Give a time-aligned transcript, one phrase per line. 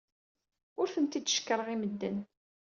[0.79, 2.17] Ur tent-id-cekkṛeɣ i medden.